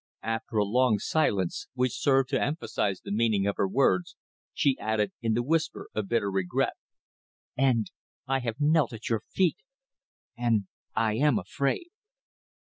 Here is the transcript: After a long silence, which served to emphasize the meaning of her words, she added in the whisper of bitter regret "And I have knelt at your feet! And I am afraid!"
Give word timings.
After 0.23 0.55
a 0.57 0.63
long 0.65 0.97
silence, 0.97 1.67
which 1.75 1.91
served 1.95 2.29
to 2.29 2.41
emphasize 2.41 3.01
the 3.01 3.11
meaning 3.11 3.45
of 3.45 3.57
her 3.57 3.67
words, 3.67 4.15
she 4.51 4.75
added 4.79 5.11
in 5.21 5.35
the 5.35 5.43
whisper 5.43 5.89
of 5.93 6.07
bitter 6.09 6.31
regret 6.31 6.73
"And 7.55 7.91
I 8.25 8.39
have 8.39 8.59
knelt 8.59 8.93
at 8.93 9.09
your 9.09 9.21
feet! 9.29 9.57
And 10.35 10.65
I 10.95 11.13
am 11.17 11.37
afraid!" 11.37 11.89